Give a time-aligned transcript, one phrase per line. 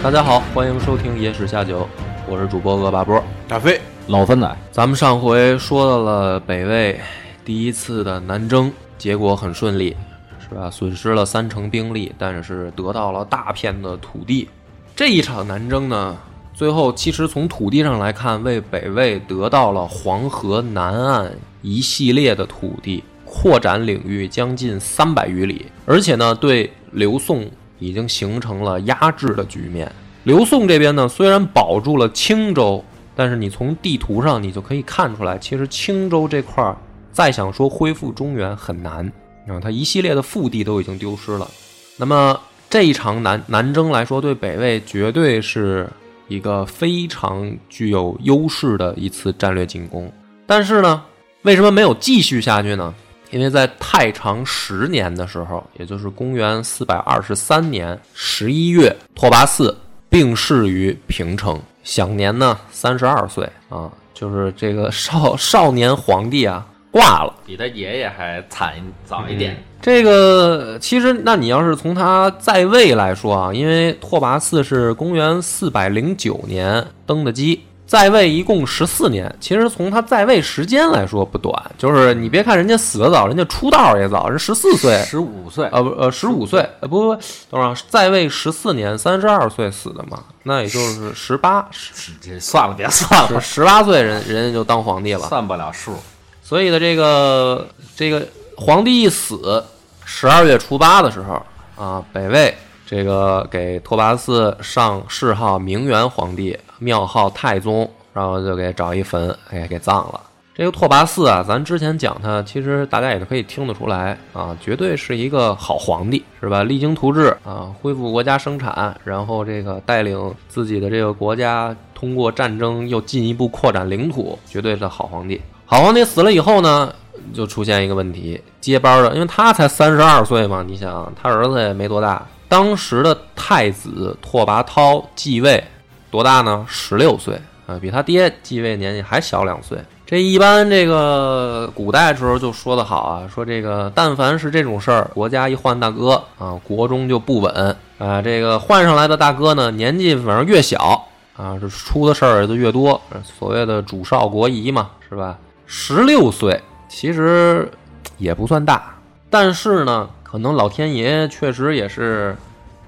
[0.00, 1.80] 大家好，欢迎收听《野史下酒》，
[2.28, 3.20] 我是主播恶霸波。
[3.48, 7.00] 大飞，老分仔，咱们上回说到了北魏
[7.44, 9.96] 第一次的南征，结果很顺利，
[10.38, 10.70] 是吧？
[10.70, 14.48] 损失了三成兵力，但是得到了大片的土地。
[14.94, 16.16] 这一场南征呢，
[16.54, 27.44] 最后其实从土地上来看，为北魏得到了黄河南岸一系列的土地，扩展领域将近三百余里，而且呢，对刘宋
[27.78, 29.90] 已经形成了压制的局面。
[30.24, 36.76] 刘宋这边呢，虽然保住了青州，但是你从地图上你就可以看出来，其实青州这块儿
[37.12, 39.10] 再想说恢复中原很难
[39.46, 41.48] 啊，它一系列的腹地都已经丢失了。
[41.96, 42.38] 那么
[42.68, 45.88] 这一场南南征来说，对北魏绝对是
[46.28, 50.12] 一个非常具有优势的一次战略进攻。
[50.46, 51.02] 但是呢，
[51.42, 52.94] 为什么没有继续下去呢？
[53.30, 59.74] 因为在太常十年的时候，也就是公元四百二十三年十一月，拓跋嗣
[60.08, 67.34] 病逝于平城，享年呢三十二岁啊，就是这个少少年皇帝啊挂了。
[67.44, 69.56] 比他爷爷还惨早一点。
[69.80, 79.34] 这个其实，那你要是从他在位来说啊，因为拓跋嗣是公元四百零九年登的基，在位一共十四年。
[79.40, 87.14] 其实从他在位时间来说不短，就是你别看人家死的早，人家出道也早，人十四岁，十五岁，呃不呃十五岁，呃不不，
[87.50, 95.26] 等会儿啊在位十四年，三十二岁死的嘛，那也就是十八十这算了，别算了，十八岁人人家就当皇帝了。
[95.26, 95.96] 算不了数。
[96.42, 97.66] 所以呢，这个
[97.96, 98.26] 这个
[98.56, 99.64] 皇帝一死，
[100.04, 101.42] 十二月初八的时候
[101.76, 102.54] 啊，北魏
[102.90, 110.18] 这个给拓跋嗣上谥号明元皇帝，庙号太宗，然后就给找一坟，哎，给葬了。
[110.54, 116.64] 这个拓跋嗣啊，咱之前讲他，其实大家也是可以听得出来啊，绝对是一个好皇帝，是吧？
[116.64, 125.38] 励精图治啊，恢复国家生产，然后这个带领自己的这个国家通过战争又进一步扩展领土，绝对是好皇帝。
[125.66, 126.90] 好皇帝死了以后呢，
[127.34, 132.26] 就出现一个问题，接班的，因为他才三十二岁嘛，你想他儿子也没多大。
[132.48, 135.62] 当时的太子拓跋焘继位
[136.10, 136.64] 多大呢？
[136.68, 139.78] 十六岁啊，比他爹继位年纪还小两岁。
[140.06, 148.22] 这一般这个古代时候就说得好啊，说这个但凡是这种事儿，国家一换大哥啊，国中就不稳啊。
[148.22, 151.06] 这个换上来的大哥呢，年纪反正越小
[151.36, 152.98] 啊，这出的事儿就越多。
[153.22, 155.36] 所谓的主少国疑嘛，是吧？
[155.66, 156.58] 十六岁
[156.88, 157.70] 其实
[158.16, 158.94] 也不算大，
[159.28, 162.36] 但是呢，可能老天爷确实也是，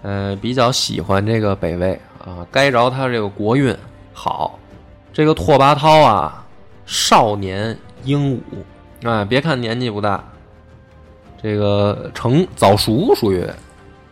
[0.02, 3.74] 呃，比较喜欢这个北魏啊，该着他这个国运
[4.12, 4.58] 好。
[5.10, 6.44] 这个拓跋焘啊，
[6.84, 7.74] 少年
[8.04, 8.42] 英武，
[9.04, 10.22] 哎，别看年纪不大，
[11.42, 13.42] 这个成早熟属于，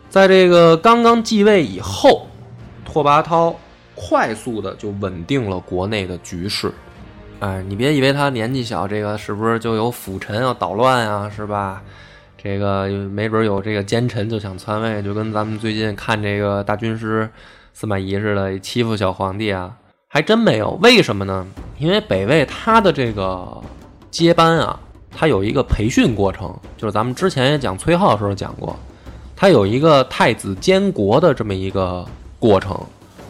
[0.09, 2.25] 在这个刚刚继位以后，
[2.83, 3.53] 拓跋焘
[3.93, 6.73] 快速的就稳定了国内的局势。
[7.41, 11.29] 哎，你别以为他年纪小，这个是不是就有辅臣要捣乱啊？
[11.29, 11.83] 是吧？
[12.41, 17.29] 这个没准有这个奸臣就想篡位，就跟咱们最近看这个大军师
[17.73, 19.75] 司马懿似的，欺负小皇帝啊，
[20.07, 20.71] 还真没有。
[20.81, 21.45] 为什么呢？
[21.77, 23.61] 因为北魏他的这个
[24.09, 24.79] 接班啊，
[25.11, 28.73] 他有一个培训过程，就是咱们之前也讲崔浩的时候讲过，
[29.35, 32.05] 他有一个太子监国的这么一个
[32.39, 32.79] 过程。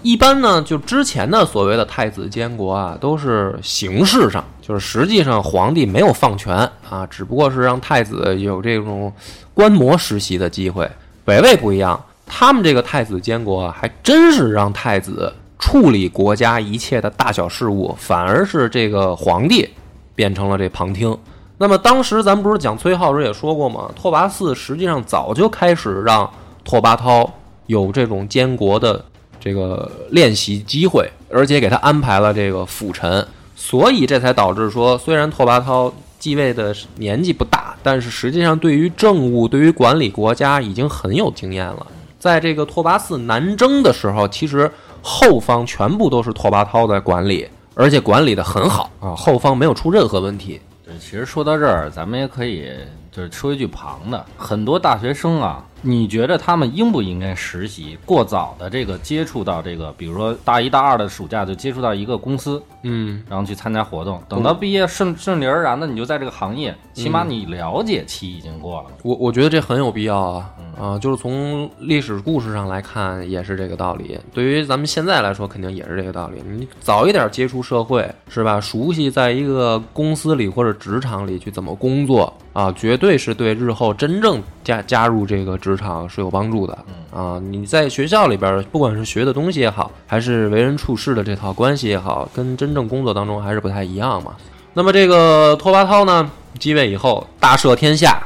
[0.02, 6.56] 一般呢，就之前的所谓的太子监国啊，都是形式上，就是实际上皇帝没有放权
[6.90, 9.12] 啊，只不过是让太子有这种
[9.54, 10.90] 观摩实习的机会。
[11.26, 19.70] 北魏不一样，他们这个太子监国啊，还真是让太子处理国家一切的大小事务，反而是这个皇帝
[20.16, 21.18] 变成了这旁听。
[21.58, 23.92] 那么当时咱们不是讲崔浩时也说过吗？
[23.96, 26.30] 拓跋嗣实际上早就开始让
[26.64, 27.30] 拓跋焘
[27.66, 29.04] 有这种监国的。
[29.40, 33.26] 这个练习机会，而且给他安排了这个辅臣，
[33.56, 41.88] 所以这才导致说，虽然拓跋焘继位的年纪不大，但是实际上对于政务、对于管理国家已经很有经验了。
[42.20, 44.70] 在这个拓跋嗣南征的时候，其实
[45.02, 50.60] 后方全部都是拓跋焘在管理，而且管理的很好啊，后方没有出任何问题。
[50.86, 52.70] 对，其实说到这儿，咱们也可以
[53.10, 57.98] 就是说一句旁的，很多大学生啊，你觉得他们应不应该实习？
[58.06, 68.88] 过早的这个接触到这个，比如说大一大二的暑假就接触到一个公司，嗯，然后去参加活动，等到毕业顺顺理而然的你就在这个行业，起码你了解期已经过了。
[69.04, 70.50] 我我觉得这很有必要啊
[70.80, 70.98] 啊！
[71.00, 74.18] 就是从历史故事上来看，也是这个道理。
[74.34, 76.42] 对于咱们现在来说，肯定也是这个道理。
[76.46, 78.60] 你早一点接触社会，是吧？
[78.60, 86.78] 熟悉在一个公司里或者职场里去怎么工作啊，绝对是对日后真正加加入这个职场是有帮助的
[87.12, 87.40] 啊！
[87.40, 94.36] 你在学校里边，不管是学的东西也好，还是为人处事的这套关系也好，跟真正工作当中还是不太一样嘛。
[94.74, 96.30] 那么这个拓跋焘呢，
[96.60, 98.22] 继位以后大赦天下，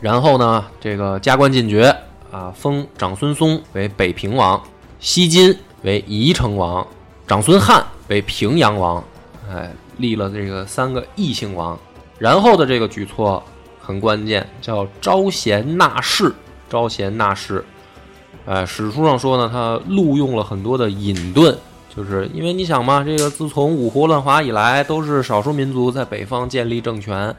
[0.00, 1.94] 然后呢，这个加官进爵
[2.30, 4.60] 啊，封长孙嵩为北平王，
[4.98, 6.86] 西金为宜城王，
[7.26, 9.02] 长孙翰为平阳王，
[9.50, 11.78] 哎，立了这个三个异姓王。
[12.18, 13.42] 然后的这个举措
[13.78, 16.34] 很关键，叫招贤纳士。
[16.68, 17.64] 招贤纳士，
[18.44, 21.54] 哎，史书上说呢，他录用了很多的隐遁，
[21.94, 27.34] 就是因为你想嘛，这个自从五胡乱华以来，都是少数民族在北方建立政权，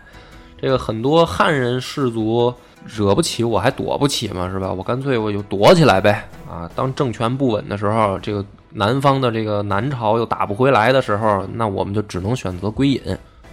[0.61, 2.53] 这个很多汉人士族
[2.85, 4.71] 惹不起，我还躲不起嘛，是吧？
[4.71, 8.43] 我干脆我就躲起来呗，啊，当政权不稳的时候，这个
[8.73, 13.01] 南方的这个南朝又打不回来的时候，那我们就只能选择归隐。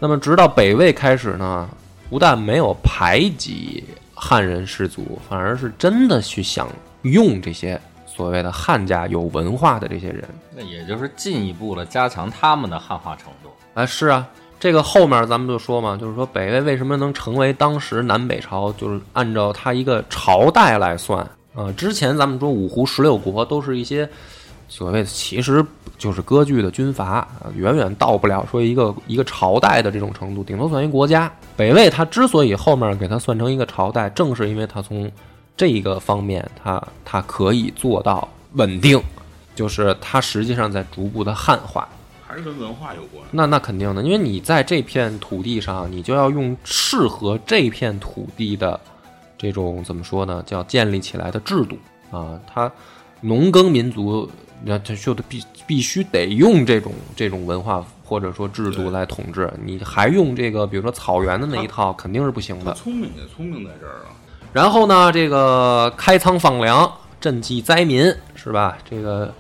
[0.01, 1.69] 那么直到北魏开始呢，
[2.11, 3.85] 不但没有排挤
[4.27, 6.67] 汉人士族，反而是真的去想
[7.03, 10.25] 用这些所谓的汉家有文化的这些人。
[10.57, 13.51] 那也就是进一步的加强他们的汉化程度。
[13.75, 14.27] 啊，是啊，
[14.59, 21.21] 这个后面咱们就说嘛，就是说北魏为什么能成为当时南北朝，就是按照它一个朝代来算
[21.55, 21.71] 啊。
[21.77, 24.09] 之前咱们说五胡十六国都是一些
[24.69, 25.63] 所谓的，其实
[25.97, 31.33] 就是割据的军阀，啊远远到不了说一个一个朝代的这种程度，顶多算一国家。
[31.57, 35.11] 北魏它之所以后面给它算成一个朝代，正是因为它从
[35.57, 39.01] 这个方面，它它可以做到稳定，
[39.55, 41.89] 就是它实际上在逐步的汉化。
[42.27, 43.25] 还是跟文化有关。
[43.31, 48.81] 那那肯定的，因为你在这片土地上，你就要用适合这片土地的
[49.39, 51.79] 这种怎么说呢，叫建立起来的制度
[52.11, 52.37] 啊。
[52.53, 52.69] 它
[53.21, 54.29] 农耕民族，
[54.65, 59.53] 那它就得必必须得用这种这种文化或者说制度来统治。
[59.63, 62.73] 你还用这个，比如说草原的那一套，肯定是不行的。
[62.75, 64.17] 聪明也聪明在这儿啊，
[64.53, 66.91] 然后呢，这个开仓放粮，
[67.21, 68.79] 赈济灾民，是吧？
[68.89, 69.33] 这个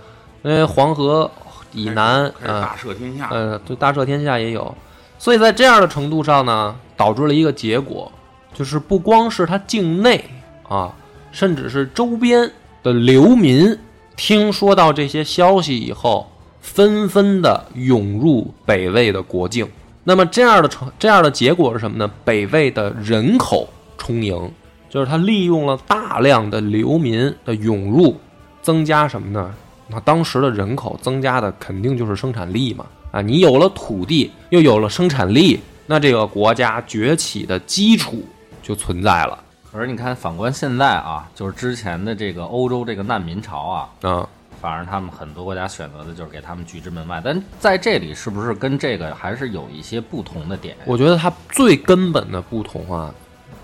[0.42, 1.30] 因为黄河
[1.72, 2.60] 以南呃。
[2.62, 3.28] 大赦天下。
[3.30, 4.74] 呃，对，大赦天下也有，
[5.18, 8.10] 所以在这样的程度上呢，导致了一个结果，
[8.52, 10.24] 就是不光是他境内
[10.68, 10.92] 啊，
[11.32, 12.50] 甚至是周边
[12.82, 13.76] 的流民，
[14.16, 16.30] 听说到这些消息以后，
[16.60, 19.68] 纷纷的涌入北魏的国境。
[20.04, 22.10] 那么这样的成这样的结果是什么呢？
[22.24, 24.50] 北魏的人口充盈，
[24.88, 28.16] 就是他利用了大量的流民的涌入，
[28.62, 29.52] 增加什么呢？
[29.88, 38.24] 那当时的人口增加的肯定就是生产力嘛，啊，你有了土地，又有了生产力，那这个国家崛起的基础
[38.62, 39.38] 就存在了
[39.74, 44.24] 可是你看，反观现在啊，就是之前的这个欧洲这个难民潮啊，嗯。
[44.60, 47.20] 反而他们很多国家选择的就是给他们拒之门外。
[47.24, 50.76] 但在这里是不是跟这个还是有一些不同的点？
[50.84, 53.12] 我觉得它最根本的不同啊，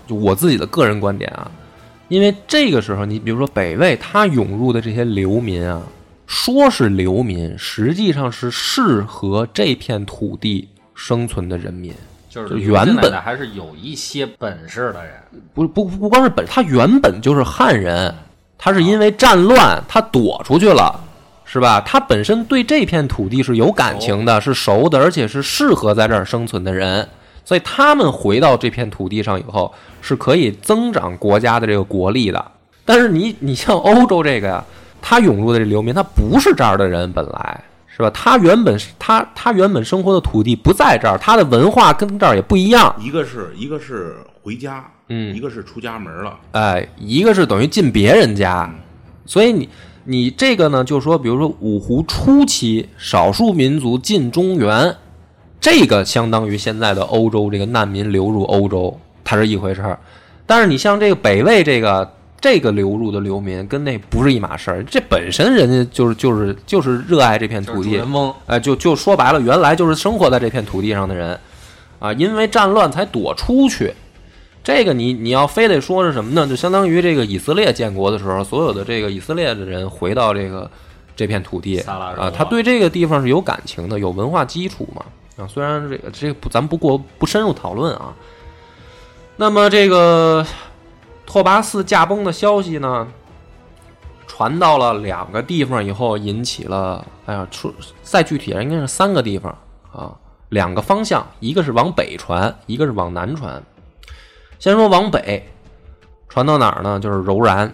[0.05, 1.49] 就我自己的个人观点啊，
[2.09, 5.81] 因为这个时候，你比如说北魏，他涌入的这些流民啊，
[6.27, 11.93] 说是流民，实际上是适合这片土地生存的人民。
[12.31, 15.11] 就是原本还是有一些本事的人。
[15.53, 18.15] 不不不光是本，他原本就是汉人，
[18.57, 20.97] 他是因为战乱他躲出去了，
[21.43, 21.81] 是吧？
[21.81, 27.05] 他本身对这片土地是有感情的，是熟的，而且是适合在这儿生存的人，
[27.43, 32.43] 所以他们回到这片土地上以后，是可以增长国家的这个国力的。
[32.85, 34.63] 但是你你像欧洲这个呀，
[35.01, 37.61] 他涌入的这流民，他不是这儿的人，本来
[38.01, 38.11] 是吧？
[38.13, 42.93] 他原本是他他原本生活的土地不在这儿，他的文化跟这儿也不一样。
[42.99, 46.37] 一个是一个是回家，嗯一个是出家门了。
[46.53, 48.69] 哎，一个是等于进别人家，
[49.25, 49.69] 所以你
[50.05, 54.95] 你这个呢，就是说，比如说五胡初期少数民族进中原，
[55.59, 59.99] 这个相当于现在的欧洲这个难民流入欧洲，它是一回事儿。
[60.47, 62.11] 但是你像这个北魏这个
[62.41, 64.83] 这个流入的流民，跟那不是一码事儿。
[64.83, 68.01] 这本身人家就是就是就是热爱这片土地
[68.47, 71.39] 哎，就就说白了，原来就是生活在这片土地上的人，
[71.99, 73.93] 啊，因为战乱才躲出去。
[74.63, 76.47] 这个你你要非得说是什么呢？
[76.47, 80.69] 就相当于这个以色列建国的时候，所有的这个以色列的人回到这个
[81.15, 85.05] 这片土地啊，他对这个地方是有感情的，有文化基础嘛
[85.37, 85.47] 啊。
[85.47, 88.13] 虽然这个这个不，咱不过不深入讨论啊。
[89.37, 90.45] 那么这个
[91.31, 93.07] 拓跋嗣驾崩的消息呢，
[94.27, 97.73] 传到了两个地方以后，引起了哎呀，出
[98.03, 99.57] 再具体应该是三个地方
[99.93, 100.11] 啊，
[100.49, 103.63] 两个方向，一个是往北传，一个是往南传。
[104.59, 105.49] 先说往北，
[106.27, 106.99] 传到哪儿呢？
[106.99, 107.73] 就是柔然。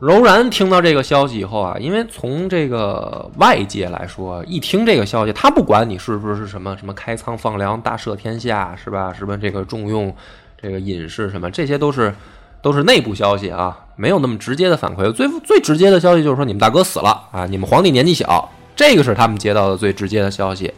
[0.00, 9.12] 柔然听到这个消息以后啊，因为从这个外界来说，一听这个消息，他不管你是不是什么什么开仓放粮、大赦天下，是吧？
[9.12, 10.12] 什么这个重用
[10.62, 12.14] 这个隐士什么，这些都是
[12.62, 15.10] 都是内部消息啊，没有那么直接的反馈。
[15.10, 20.72] 最最直接的消息就是说，你们大哥死了啊，你们皇帝年纪小，这个是他们接到的最直接的消息。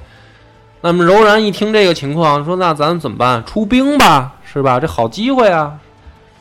[0.80, 3.44] 那么柔然一听这个情况，说那咱怎么办？
[3.44, 4.80] 出兵吧，是吧？
[4.80, 5.78] 这好机会啊。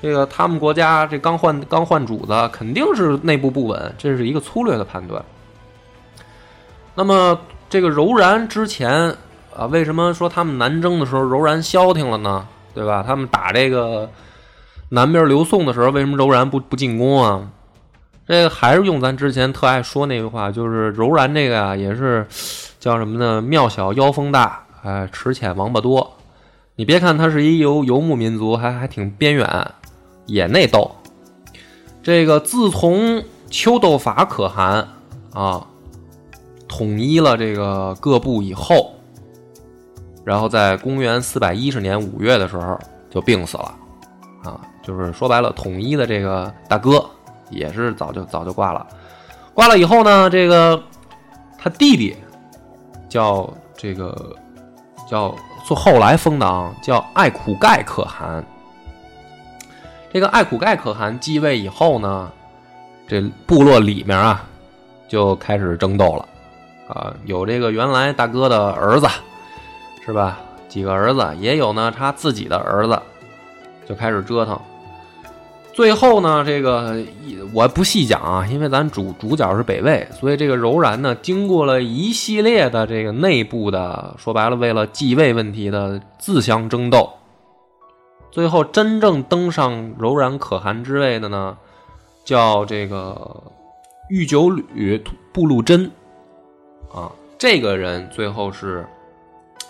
[0.01, 5.23] 这个他们国家这刚换刚换主子，肯定是内部不稳，这是一个粗略的判断。
[6.95, 9.15] 那么这个柔然之前
[9.55, 12.45] 啊，为什么说他们南征的时候柔然消停了呢？
[12.73, 13.03] 对吧？
[13.05, 14.09] 他们打这个
[14.89, 17.49] 南边刘宋的时候，为什么柔然不不进攻啊？
[18.27, 22.25] 这个还是用咱之前特爱说那句话，就是柔然这个呀，也是
[22.79, 23.41] 叫什么呢？
[23.41, 26.17] 庙小妖风大，哎，池浅王八多。
[26.75, 29.71] 你别看他是一游游牧民族，还还挺边远。
[30.25, 30.89] 也内斗，
[32.01, 34.87] 这个自从秋斗法可汗
[35.33, 35.67] 啊
[36.65, 38.92] 统一了这个各部以后，
[40.23, 43.75] 然后在公元四百一十年五月的时候就病死了
[44.43, 47.03] 啊，就是说白了，统一的这个大哥
[47.49, 48.85] 也是早就早就挂了。
[49.53, 50.81] 挂了以后呢，这个
[51.57, 52.15] 他弟弟
[53.07, 54.35] 叫这个
[55.07, 55.33] 叫
[55.65, 58.43] 做后来封的叫爱苦盖可汗。
[60.11, 62.31] 这个爱苦盖可汗继位以后呢，
[63.07, 64.43] 这部落里面啊
[65.07, 66.27] 就开始争斗了，
[66.87, 69.07] 啊，有这个原来大哥的儿子，
[70.05, 70.39] 是吧？
[70.67, 72.99] 几个儿子，也有呢他自己的儿子，
[73.85, 74.59] 就开始折腾。
[75.71, 76.97] 最后呢，这个
[77.53, 87.09] 我不细讲啊，因为咱主主角是北魏，所以这个柔然呢，经过了一系列的这个内部的，说白了，为了继位问题的自相争斗。
[88.31, 91.57] 最后真正登上柔然可汗之位的呢，
[92.23, 93.43] 叫这个
[94.09, 95.89] 御九旅布禄真
[96.93, 98.85] 啊，这个人最后是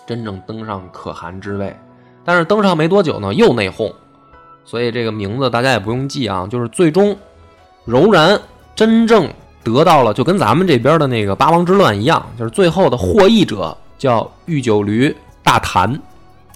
[0.06, 1.76] 真正登上可汗之位，
[2.24, 3.92] 但是登上没多久呢，又内讧，
[4.64, 6.46] 所以这个名字大家也不用记啊。
[6.50, 7.16] 就是最终
[7.84, 8.40] 柔然
[8.74, 9.28] 真正
[9.62, 16.00] 得到了，就跟咱们这边的那个八王之乱一样，就是最后的获益者叫御九驴大谭。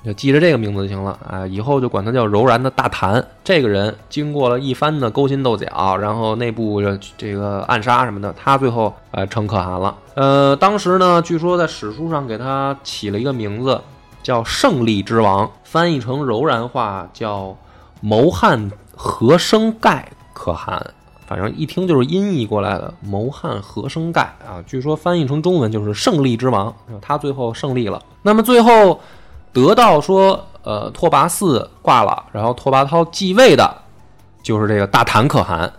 [0.09, 1.47] 就记着这个名字就行了啊！
[1.47, 3.23] 以后就管他叫柔然的大谭。
[3.45, 6.81] 这个人经过了一番的勾心斗角，然后内部
[7.19, 9.95] 这个暗杀什么的，他最后呃成可汗了。
[10.15, 13.79] 呃，当时呢，据说在史书上给他起了一个名字，
[14.23, 17.55] 叫胜利之王，翻译成柔然话叫
[18.01, 20.83] 谋汉和生盖可汗。
[21.27, 24.65] 反正一听就是音译过来的，谋汉和生盖啊。
[24.67, 26.75] 据说翻译成中文就是胜利之王。
[27.03, 28.03] 他最后胜利了。
[28.23, 28.99] 那么最后。
[29.67, 33.77] 得到说，呃，拓跋嗣挂了，然后拓跋焘继位的，
[34.43, 35.73] 就是这个大谭可汗，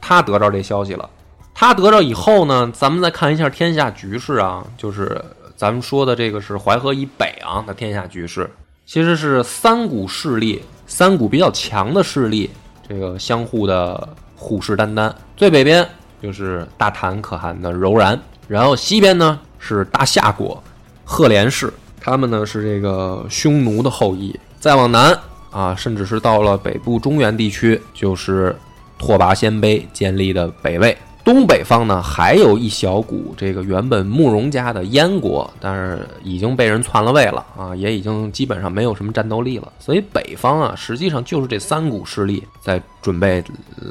[0.00, 1.08] 他得着这消息了。
[1.54, 5.24] 他得着以后呢，咱们再看一下天下局势啊，就是
[5.56, 8.50] 咱们说的这个是淮河以北啊的天下局势，
[8.84, 12.50] 其实是三股势力，三股比较强的势力，
[12.88, 15.12] 这个相互的虎视眈眈。
[15.36, 15.88] 最北边
[16.20, 20.62] 就是大谭可汗的柔然，然后西边呢是大夏国
[21.04, 21.72] 赫连氏。
[22.04, 25.18] 他们呢是这个匈奴的后裔，再往南
[25.50, 28.54] 啊，甚至是到了北部中原地区，就是
[28.98, 30.94] 拓跋鲜卑建立的北魏。
[31.24, 39.72] 东北方呢还有一小股这个原本慕容家的燕国，但是已经被人篡了位了啊，也已经基本上没有什么战斗力了。
[39.78, 43.42] 所以北方啊，实际上就是这三股势力在准备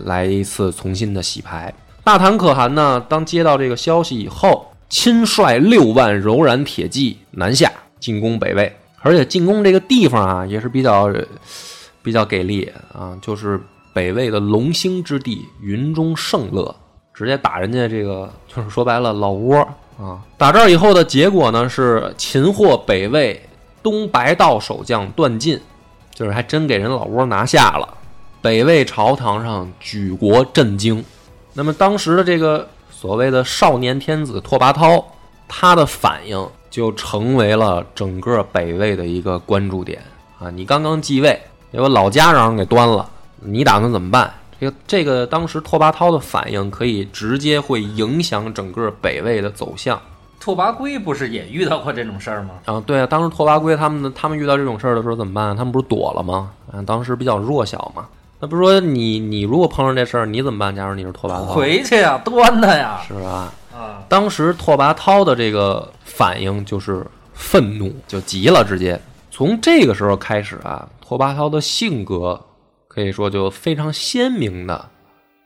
[0.05, 1.74] 来一次重新的洗牌。
[2.03, 7.72] 大唐可汗呢，当接到这个消息以后，亲率六万柔然铁骑南下。
[8.03, 8.69] 进攻北魏，
[9.00, 11.10] 而且进攻这个地方啊，也是比较
[12.01, 13.57] 比较给力啊，就是
[13.93, 16.75] 北魏的龙兴之地云中胜乐，
[17.13, 19.57] 直接打人家这个，就是说白了老窝
[19.98, 20.19] 啊。
[20.38, 23.41] 打这儿以后的结果呢，是擒获北魏
[23.81, 25.57] 东白道守将段进，
[26.13, 27.88] 就是还真给人老窝拿下了。
[28.41, 31.01] 北魏朝堂上举国震惊。
[31.53, 35.01] 那么当时的这个所谓的少年天子拓跋焘，
[35.48, 36.45] 他的反应。
[36.74, 40.01] 就成为了整个北魏的一个关注点
[40.39, 40.50] 啊！
[40.50, 41.39] 你刚刚继位，
[41.72, 43.08] 结果老家让人给端了，
[43.42, 44.34] 你打算怎么办？
[44.60, 50.01] 这个这个，当时拓跋焘的反应可以直接会影响整个北魏的走向。
[50.39, 52.56] 拓跋圭不是也遇到过这种事儿吗？
[52.65, 55.56] 啊，对啊，当时拓跋圭他们他们遇到这种事儿的时候怎么办？
[55.56, 56.50] 他们不是躲了吗？
[56.72, 58.08] 啊，当时比较弱小嘛。
[58.39, 60.75] 那不是说你你如果碰上这事儿，你怎么办？
[60.75, 63.53] 假如你是拓跋焘，回去呀，端他呀，是吧？
[63.74, 69.00] 啊，当时拓跋焘的这个反应就是愤怒，就急了，直接。
[69.32, 72.39] 从这个时候开始啊，拓跋焘的性格
[72.88, 74.89] 可以说就非常鲜明的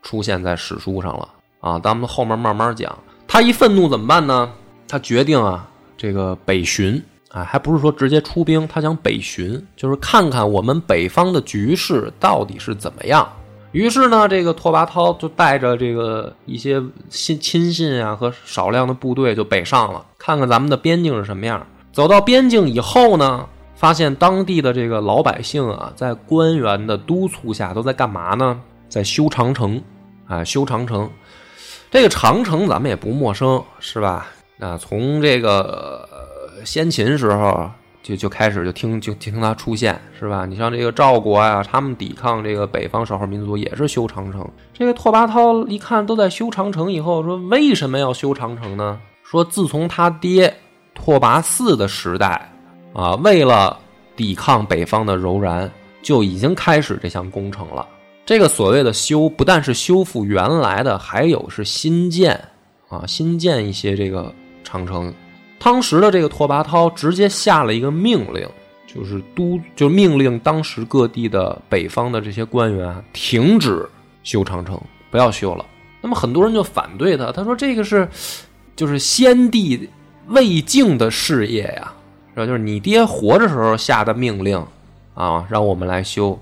[0.01, 1.29] 出现在史书上了
[1.62, 1.79] 啊。
[1.79, 2.98] 咱们后面慢慢讲。
[3.25, 4.51] 他一愤怒怎么办呢？
[4.89, 5.65] 他决定啊，
[5.98, 13.29] 这个北巡啊，还不是说直接出兵，他想北巡，就是看看我们北方的局势到底是怎么样。
[13.71, 21.65] 于是呢，这个拓跋焘就带着这个一些亲亲信啊和少量的部队就北上了，看看咱们的边境是什么样。
[21.91, 28.59] 走到边境以后呢，发现当地的这个老百姓啊，在官员的督促下都在干嘛呢？
[28.88, 29.81] 在修长城
[30.27, 31.09] 啊，修长城。
[31.91, 34.27] 这个长城咱们也不陌生，是吧？
[34.59, 36.07] 啊，从这个
[36.63, 37.69] 先秦时候
[38.07, 40.45] 就就开始就听就听他出现，是吧？
[40.45, 44.49] 你像这个赵国呀，他们抵抗这个北方少数民族也是修长城。
[44.73, 48.97] 这个拓跋焘一看都在修长城，以后说为什么要修长城呢？
[49.23, 50.53] 说自从他爹
[50.95, 52.49] 拓跋嗣的时代
[52.93, 53.77] 啊，为了
[54.15, 55.69] 抵抗北方的柔然，
[56.01, 57.85] 就已经开始这项工程了。
[58.25, 62.39] 这个所谓的修，不但是修复原来的，还有是新建
[62.87, 64.33] 啊，新建一些这个
[64.63, 65.13] 长城。
[65.59, 68.47] 当时的这个拓跋焘直接下了一个命令，
[68.85, 73.87] 就是督，就命令当时各地的北方的这些官员停止
[74.23, 75.65] 修长城，不要修了。
[76.01, 78.07] 那么很多人就反对他，他说这个是
[78.75, 79.89] 就是先帝
[80.27, 81.91] 未竟的事业呀，
[82.33, 82.45] 是吧？
[82.45, 84.63] 就是你爹活着时候下的命令
[85.15, 86.39] 啊，让我们来修。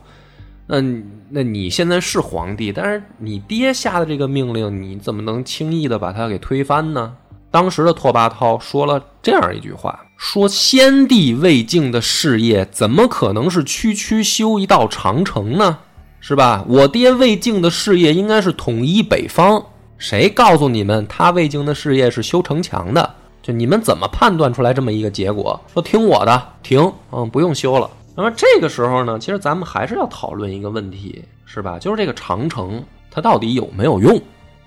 [0.67, 0.81] 那
[1.29, 7.15] 那你现在是皇帝，但是你爹下的这个命令，你怎么能轻易的把它给推翻呢？
[7.55, 15.77] 当时的拓跋焘说了这样一句话：说先帝未竟的事业，怎么可能是区区修一道长城呢？
[16.19, 16.65] 是吧？
[16.67, 19.65] 我爹魏晋的事业应该是统一北方。
[19.97, 23.09] 谁告诉你们他魏晋的事业是修城墙的？
[23.41, 25.57] 就你们怎么判断出来这么一个结果？
[25.73, 27.89] 说听我的，停，嗯，不用修了。
[28.17, 31.79] 那么这个时候呢，其实咱们还是要讨论一个问题，是吧？
[31.79, 34.21] 就是这个长城它到底有没有用？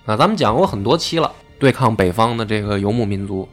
[0.06, 3.48] 啊，咱们讲过很多期了，对抗北方的这个游牧民族，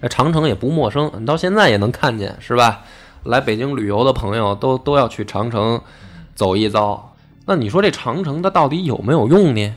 [0.00, 2.80] 那长城也不陌生，你到现在也能看见，是吧？
[3.24, 5.80] 来北京旅游的朋友都都要去长城
[6.34, 7.14] 走一遭。
[7.46, 9.74] 那你说这长城它到底有没有用呢？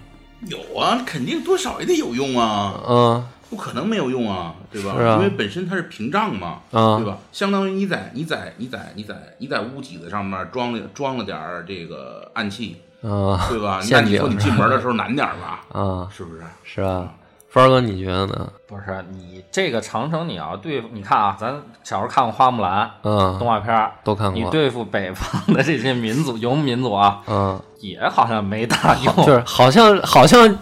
[0.48, 2.82] 有啊，肯定多少也得有用啊。
[2.88, 3.28] 嗯。
[3.50, 4.96] 不可能没有用啊，对吧？
[4.98, 7.19] 是啊，因为本身它是屏障嘛，啊，对吧？
[7.32, 13.80] 相当于你在你在你在你在你在屋脊子上面装了装了点儿这个暗器，啊，对吧？
[13.91, 15.63] 那你说你进门的时候难点吧？
[15.72, 16.41] 啊，是不是？
[16.63, 17.13] 是啊，
[17.53, 18.49] 峰哥你觉得呢？
[18.67, 24.41] 不是你这个长城，你要对付，你看啊，咱小时候看过花木兰，嗯，动画片都看过。
[24.41, 30.57] 你对付北方的这些民族游牧民族啊，嗯，也好像没大用， 就是好像好像。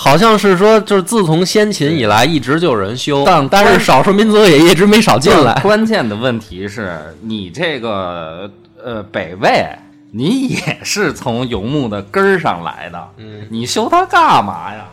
[0.00, 5.52] 好像是说，就是自从先秦以来，一直就有人修，但但是少数民族也一直没少进来。
[5.60, 8.48] 关键的问题是你这个
[8.80, 9.68] 呃北魏，
[10.12, 14.84] 你也是从游牧的根儿上来的，嗯，你修它干嘛呀？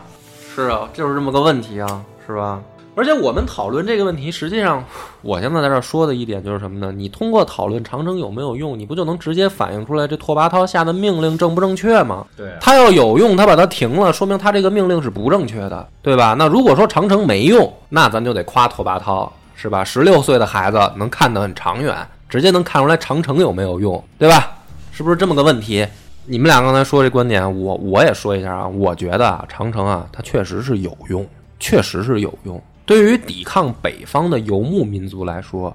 [0.56, 2.62] 是啊，就是这么个问题啊，是吧？
[2.94, 4.82] 而且我们讨论这个问题，实际上，
[5.20, 6.90] 我现在在这说的一点就是什么呢？
[6.90, 12.24] 你通过讨论长城有没有用，你不就能直接反映出来这拓跋焘下的命令正不正确吗？
[12.34, 16.34] 对，他要有用，他把它停了，说明他这个命令是不正确的，对吧？
[16.38, 19.84] 那如果说长城没用，那咱就得夸拓跋焘，是吧？
[19.84, 21.94] 十六岁的孩子能看得很长远，
[22.30, 24.56] 直接能看出来长城有没有用，对吧？
[24.90, 25.86] 是不是这么个问题？
[26.28, 31.24] 你们俩刚才说这观点，我我也说一下啊，我觉得啊，长城啊，它确实是有用，
[31.60, 32.60] 确实是有用。
[32.84, 35.74] 对于抵抗北方的游牧民族来说，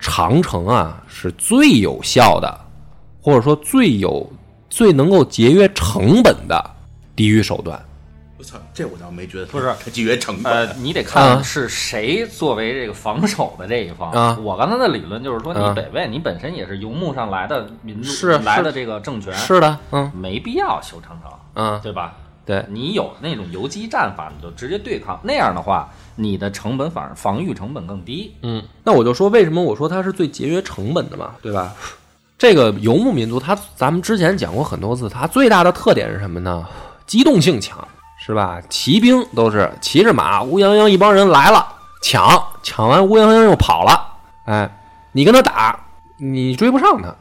[0.00, 2.60] 长城啊是最有效的，
[3.20, 4.28] 或者说最有、
[4.68, 6.70] 最能够节约成本的
[7.14, 7.80] 抵御手段。
[8.38, 10.52] 我操，这我倒没觉得不是节约成本。
[10.52, 14.10] 呃，你得看是谁作为这个防守的这一方。
[14.12, 22.14] 啊，我刚才的理论就是说，你北魏，你本身也是游牧上来的民族，是来的这个政权，是的，嗯，没必要修长城，嗯，对吧？
[22.44, 28.34] 对你有那种游击战法，你就直接对抗，那样的话，你的成本反而防御成本更低。
[28.42, 31.74] 嗯，那我就说为什么我说它是最节约成本的嘛，对吧？
[32.38, 36.64] 这个游牧民族，它咱们之前讲过很多次，它最大的特点是什么呢？
[37.06, 37.86] 机动性强，
[38.26, 38.60] 是吧？
[38.68, 41.64] 骑兵都是骑着马，乌泱泱一帮人来了，
[42.02, 44.04] 抢，抢完乌泱泱又跑了，
[44.46, 44.68] 哎，
[45.12, 45.78] 你跟他打，
[46.18, 47.14] 你追不上他。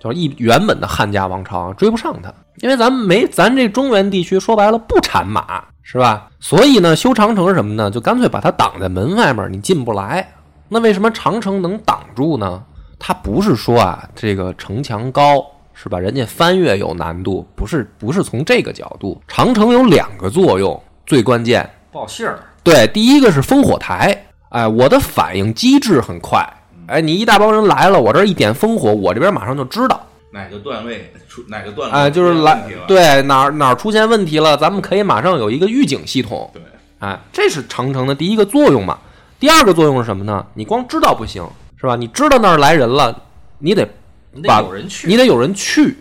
[0.00, 6.28] 就是一原本的汉家王朝追不上他，因为咱们没咱这中原地区说白了不产马，是吧？
[6.40, 7.88] 所以呢，修长城什么呢？
[7.88, 10.28] 就干脆把它挡在门外面，你进不来。
[10.68, 12.64] 那为什么长城能挡住呢？
[12.98, 15.46] 它不是说啊，这个城墙高
[15.80, 15.96] 是吧？
[15.96, 19.20] 人家翻越有难度，不是不是从这个角度。
[19.28, 26.44] 长城有两个作用，最关键，报信儿，对，第一个是烽火台，哎，我的反应机制很快，
[26.88, 36.60] 哎，你一大帮人来了，我这儿一点烽火，我这边马上就知道，哪个段位出哪个段位哎，就是来对哪儿哪儿出现问题了，咱们可以马上有一个预警系统，对
[36.98, 38.98] 哎，这是长城的第一个作用嘛。
[39.38, 40.44] 第二个作用是什么呢？
[40.54, 41.46] 你光知道不行，
[41.80, 41.94] 是吧？
[41.94, 43.16] 你知道那儿来人了，
[43.60, 43.88] 你得
[44.32, 45.96] 你把得有人去，你得有人去，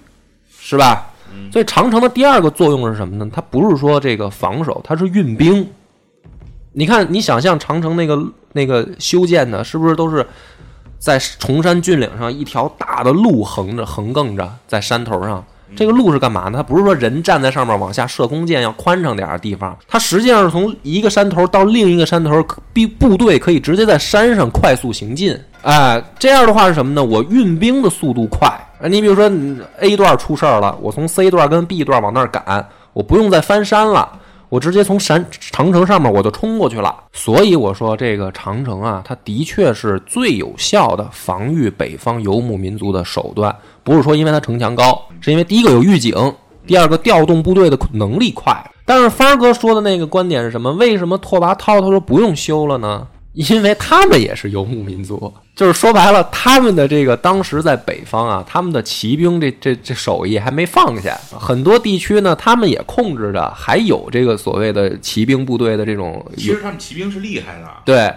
[0.50, 1.12] 是吧？
[1.52, 3.30] 所以长城的第二个作用是什么呢？
[3.32, 5.70] 它不是说这个防守，它是运兵。
[6.74, 8.22] 你看，你想象长城那个
[8.54, 10.26] 那个修建的，是不是都是
[10.98, 15.44] 在崇山峻岭上一条大的路横着横亘着在山头上？
[15.76, 16.54] 这个路是干嘛呢？
[16.58, 22.42] 它不是说人站在上面往下射弓箭要宽敞点儿的地方，它实际上是从一个山头到另一个山头，
[22.74, 25.38] 部部队可以直接在山上快速行进。
[25.62, 27.04] 哎，这样的话是什么呢？
[27.04, 28.50] 我运兵的速度快。
[28.90, 29.30] 你比如说
[29.80, 34.20] A 段出事儿了，我从 C 段跟 B 段往那儿赶，我不用再翻山了。
[34.50, 43.54] 我直接从山长城上面我就冲过去了，所以我说这个长城啊，它的确是最有效的防御北方游牧民族的手段。
[43.88, 46.14] 不是说因为它城墙高，是因为第一个有预警，
[46.66, 48.54] 第二个调动部队的能力快。
[48.86, 50.70] 但是帆儿哥说的那个观点是什么？
[50.74, 53.08] 为什么拓跋焘他说不用修了呢？
[53.32, 68.12] 因为他们也是游牧民族，就是说白了，他们的这个当时在北方啊，他们的骑兵这这这手艺还没放下，很多地区呢，他们也控制着，还有这个所谓的骑兵部队的这种其实他们骑兵是厉害的，对，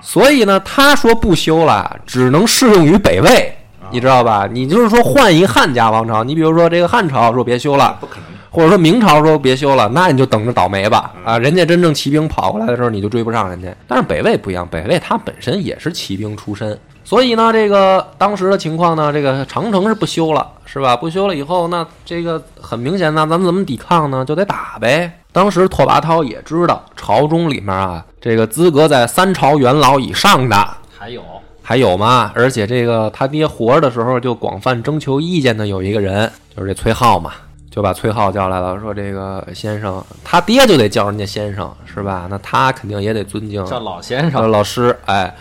[0.00, 3.54] 所以呢，他说不修了，只能适用于北魏，
[3.94, 4.48] 你知道吧？
[4.50, 8.24] 你就是说换一汉家王朝，你比如说这个汉朝说别修了，不可能。
[8.50, 11.12] 或者说明朝说别修了，那你就等着倒霉吧！
[11.24, 13.72] 啊，人家真正骑兵跑过来的时候，你就追不上人家。
[13.86, 20.96] 但是北魏不一样，北魏它本身也是骑兵出身，所以呢，这个当时的情况呢，这个长城是不修了，是吧？
[20.96, 24.24] 不修了以后，那这个很明显，那咱们怎么抵抗呢？
[24.24, 25.12] 就得打呗。
[25.32, 30.56] 当时拓跋焘也知道，朝中里面啊，这个资格在三朝元老以上的
[30.96, 31.20] 还有
[31.66, 37.32] 还有嘛，而且这个他爹活着的时候就广泛征求意见的有一个人，就是这崔浩嘛，
[37.70, 42.26] 就把崔浩叫来了，说这个先生，他爹就得叫人家先生是吧？
[42.28, 45.34] 那他肯定也得尊敬叫老先生，老师，哎，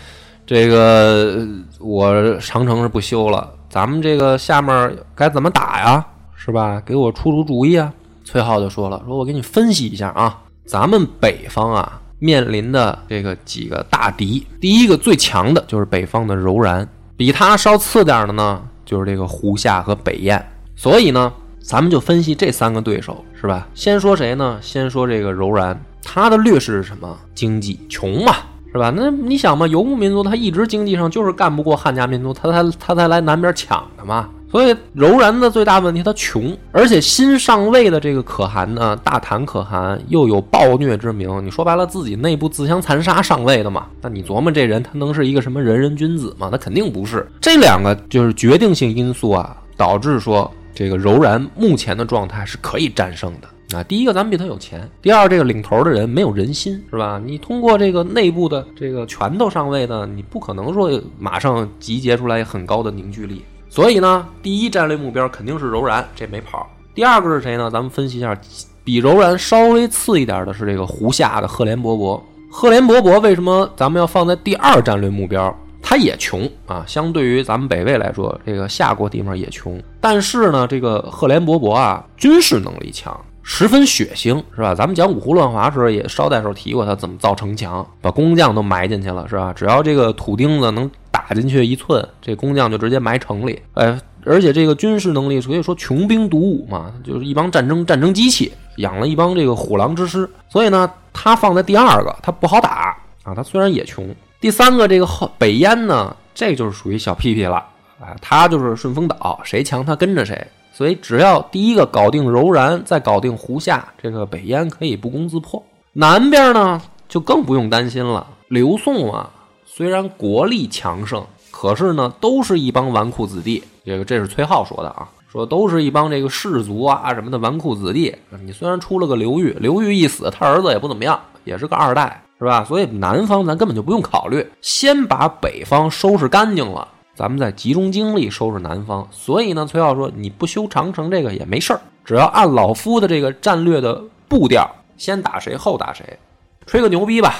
[0.48, 1.48] 这个呃
[1.80, 6.06] 我长城是不修了，咱们这个下面该怎么打呀？
[6.36, 6.82] 是吧？
[6.86, 7.92] 给我出出主意啊！
[8.26, 20.42] 崔浩就说了，说我给你分析一下啊，咱们北方啊面临的这个几个大敌，第一个最强的就是北方的柔然，比他稍次点的呢就是这个胡夏和北燕，
[20.74, 23.68] 所以呢，咱们就分析这三个对手，是吧？
[23.74, 24.58] 先说谁呢？
[24.62, 27.18] 先说这个柔然，他的劣势是什么？
[27.36, 28.34] 经济穷嘛，
[28.72, 28.90] 是吧？
[28.96, 34.30] 那你想嘛，游牧民族他一直经济上就是干不过汉家民族，他才他才来南边抢的嘛。
[34.54, 41.44] 所以柔然的最大问题，他穷，而且新上位的这个可汗呢，大谈可汗又有暴虐之名。
[41.44, 43.88] 你说白了，自己内部自相残杀上位的嘛？
[44.00, 46.50] 那你琢磨这人，他能是一个什么仁人君子吗？
[46.52, 47.28] 他肯定不是。
[47.42, 53.76] 这两个就是决定性因素啊，导致说这个柔然目前的状态是可以战胜的。
[53.76, 57.20] 啊，第一个咱们比他有钱，第二这个领头的人没有人心，是吧？
[57.26, 63.44] 你通过这个内部的这个拳头上位呢，你不可能说马上集结出来很高的凝聚力。
[63.74, 66.70] 所以呢，第一战略目标肯定是柔然，这没跑。
[66.94, 67.72] 第二个是谁呢？
[67.72, 68.40] 咱们分析一下，
[68.84, 72.22] 比柔然稍微次一点的是这个胡夏的赫连勃勃。
[72.52, 75.52] 赫连勃勃为什么咱们要放在第二战略目标？
[75.82, 79.82] 他也穷啊，相对于咱们北魏来说，这个夏国地方也穷。
[80.00, 84.74] 但是呢，这个赫连勃勃啊，军事能力强，十分血腥，是吧？
[84.74, 89.54] 咱们讲五胡乱华时候也捎带手提过他怎么造城墙，把工匠都埋进去了，是吧？
[89.54, 93.62] 只要这个土钉子能打进去一寸，这工匠就直接埋城里。
[93.74, 100.28] 哎，而且这个军事能力可以说穷兵黩武嘛，就是一帮战争战争机器，养了一帮这个虎狼之师。
[100.50, 103.36] 所以呢，他放在第二个，他不好打啊。
[103.36, 104.08] 他虽然也穷。
[104.40, 107.58] 第三个这个后北燕呢，这就是属于小屁屁了
[108.00, 110.48] 啊，他就是顺风倒，谁强他跟着谁。
[110.74, 115.64] 所以只要第一个搞定柔然，再搞定胡夏，这个北燕可以不攻自破。
[115.94, 118.26] 南边呢就更不用担心了。
[118.48, 119.30] 刘宋啊，
[119.66, 123.64] 虽然国力强盛，可是呢都是一帮纨绔子弟。
[123.86, 128.16] 这个这是崔浩说的啊，说都是一帮这个士族啊什么的纨绔子弟。
[128.44, 132.20] 你虽然出了个刘裕，刘裕一死，他儿子也不怎么样，也是个二代。
[132.40, 132.66] 是吧？
[132.66, 139.08] 所以南方咱根本就不用考虑，先把北方收拾干净了，咱们再集中精力收拾南方。
[139.12, 146.18] 所以呢，崔浩说你不修长城这个也没事儿，只要按老夫的这个战略的步调先打谁后打谁，
[146.66, 147.36] 吹个牛逼吧，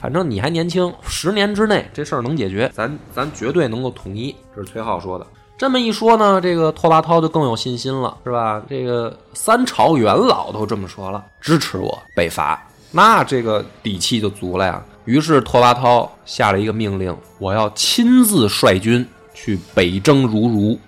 [0.00, 4.34] 反正你还年轻，十年之内这事儿能解决，咱咱绝对能够统一。
[4.54, 5.26] 这是崔浩说的。
[5.56, 8.60] 这么一说呢，这个拓跋焘就更有信心了，是吧？
[8.68, 14.82] 这个三朝元老都这么说了，支持我北伐，那这个底气就足了呀。
[15.04, 20.78] 于是拓跋焘下了一个命令，我要亲自率军去北征如如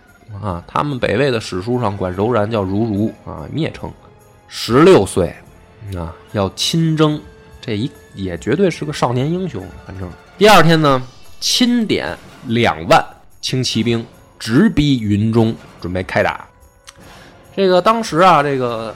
[0.42, 0.62] 啊。
[0.66, 3.92] 他们北魏的史书上管柔然叫如如啊，蔑称。
[4.48, 5.34] 十六岁
[5.96, 7.20] 啊，要亲征，
[7.60, 9.66] 这一也绝对是个少年英雄。
[9.86, 11.02] 反正第二天呢，
[11.40, 13.04] 钦点两万
[13.40, 14.04] 轻骑兵。
[14.36, 16.46] 直逼云中，准备开打。
[17.56, 18.94] 这个当时啊，这个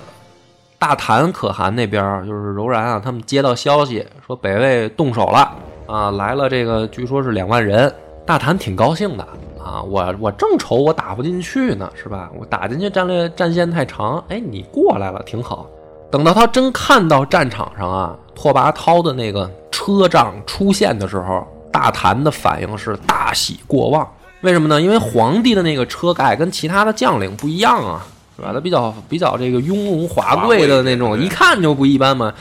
[0.78, 5.52] 大谭可汗那边就是柔然啊，他们接到消息说北魏动手了
[5.86, 7.92] 啊，来了这个据说是两万人。
[8.24, 9.26] 大谭挺高兴的
[9.58, 12.30] 啊，我我正愁我打不进去呢，是吧？
[12.38, 15.66] 我打进去战略战线太长，哎，你过来了挺好。
[16.10, 24.06] 等到他真看到战场上啊，拓跋焘的那个车仗出现的时候，大谭的反应是大喜过望。
[24.42, 24.80] 为什么呢？
[24.80, 28.06] 因为皇帝的那个车盖跟其他的将领不一样啊，
[28.38, 28.52] 是吧？
[28.52, 32.32] 他比较比较这个雍容华贵的那种，一看就不一般嘛。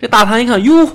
[0.00, 0.88] 这大唐一看，哟，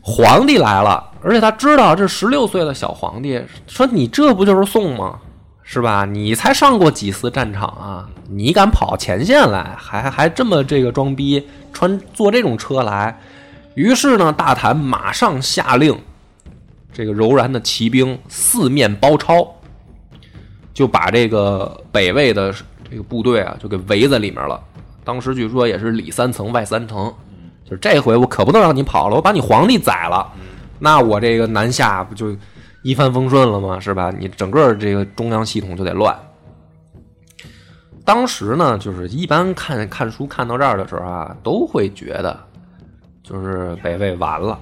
[0.00, 5.20] 皇帝来了，而且他知道这十六岁的小皇帝，说你这不就是宋吗？
[5.62, 6.04] 是吧？
[6.04, 8.08] 你才上过几次战场啊？
[8.28, 13.16] 你敢跑前线来，还还这么这个装逼，穿坐这种车来？
[13.74, 15.96] 于是呢，大谭马上下令，
[16.92, 19.46] 这个柔然的骑兵四面包抄。
[20.74, 22.54] 就把这个北魏的
[22.88, 24.60] 这个部队啊，就给围在里面了。
[25.04, 27.12] 当时据说也是里三层外三层，
[27.64, 30.26] 就是这回我可不能让你跑了，我把你皇帝宰了，
[30.78, 32.36] 那我这个南下不就
[32.82, 33.78] 一帆风顺了吗？
[33.78, 34.12] 是吧？
[34.18, 36.16] 你整个这个中央系统就得乱。
[38.04, 42.38] 当时呢，就是一般看看书看到这儿的时候啊，都会觉得
[43.22, 44.58] 就是北魏完了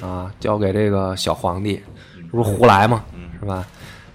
[0.00, 1.80] 啊，交给这个小皇帝，
[2.16, 3.04] 这不是胡来吗？
[3.38, 3.64] 是吧？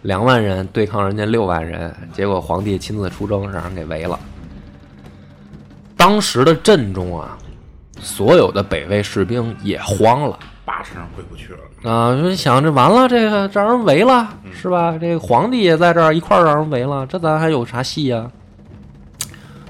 [0.01, 4.17] 两万人对抗人家六万人，结果皇帝亲自出征，让人给围了。
[5.97, 7.37] 当时的阵中啊，
[7.99, 12.15] 所有的北魏士兵也慌了，八成回不去了啊！
[12.15, 14.97] 就想这完了，这个让人围了，是吧？
[14.97, 18.31] 这个皇帝也在这儿一块儿让人围了，这咱还有啥戏呀？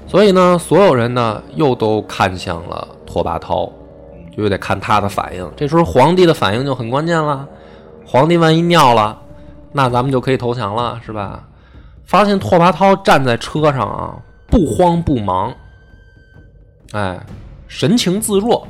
[0.06, 3.68] 所以呢，所有人呢又都看向了拓跋焘，
[4.36, 5.50] 就得看他的反应。
[5.56, 7.48] 这时候皇帝的反应就很关键了，
[8.06, 9.20] 皇帝万一尿了。
[9.72, 11.46] 那咱们就可以投降了，是吧？
[12.04, 14.16] 发现拓跋焘站在车上啊，
[14.48, 15.54] 不慌不忙，
[16.92, 17.24] 哎，
[17.68, 18.66] 神情自若。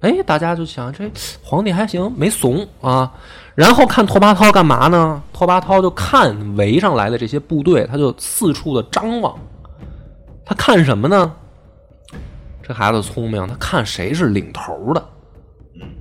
[0.00, 1.10] 哎，大家就想这
[1.42, 3.12] 皇帝还行，没怂啊。
[3.54, 5.22] 然后看拓跋焘干嘛呢？
[5.32, 9.36] 拓跋焘就看围上来的这些部队，他就四处的张望。
[10.44, 11.32] 他看什么呢？
[12.62, 15.08] 这孩子聪明，他看谁是领头的。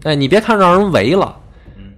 [0.04, 1.36] 哎，你别看让人围了。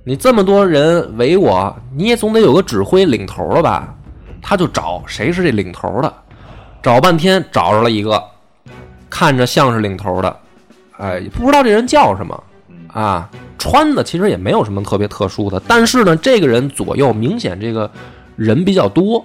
[0.09, 3.93] 你这么多人围我，你也总得有个指挥领头了吧？
[4.41, 6.11] 他就找谁是这领头的，
[6.81, 8.19] 找半天找着了一个，
[9.07, 10.35] 看着像是领头的，
[10.97, 12.43] 哎，不知道这人叫什么
[12.91, 13.29] 啊？
[13.59, 17.87] 穿的其实也没有什么特别特殊的，但是呢，这个人左右明显这个
[18.35, 19.23] 人比较多。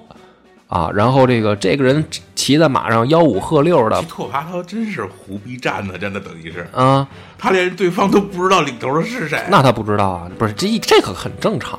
[0.74, 7.06] 啊，然后这个这个人骑在马上吆五喝六的，拓跋焘真是胡逼战的，真的等于是啊，
[7.38, 11.78] 他连对方都不知道领头的是谁，那他不知道啊，不是这这个很正常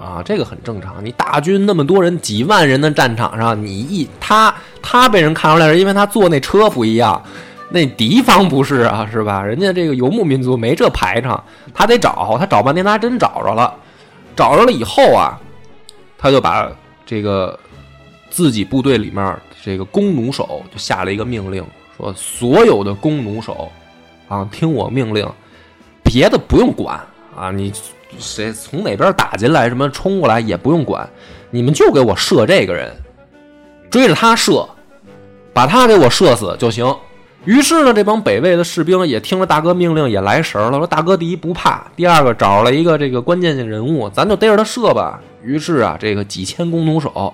[0.00, 1.04] 啊，这个很正常。
[1.04, 7.20] 你大军那么多人，几万人的战场上，你一他他被人看出来是因为他坐那车不一样，
[7.70, 9.42] 那敌方不是啊，是吧？
[9.42, 11.42] 人家这个游牧民族没这排场，
[11.74, 13.74] 他得找他找半天，他还真找着了，
[14.36, 15.36] 找着了以后啊，
[16.16, 16.70] 他就把
[17.04, 17.58] 这个。
[18.36, 21.64] 自己部队里面这个弓弩手就下了一个命令，
[21.96, 23.72] 说所有的弓弩手
[24.28, 25.26] 啊，听我命令，
[26.04, 27.00] 别的不用管
[27.34, 27.72] 啊，你
[28.18, 31.08] 谁从哪边打进来，什么冲过来也不用管，
[31.50, 32.94] 你们就给我射这个人，
[33.88, 34.68] 追着他射，
[35.54, 36.94] 把他给我射死就行。
[37.46, 45.22] 于是呢，这帮北魏的士兵也听了大哥命令，也来神了，说大哥第一不怕，第二个找了一个这个关键性人物，咱就逮着他射吧。
[45.42, 47.32] 于是啊，这个几千弓弩手。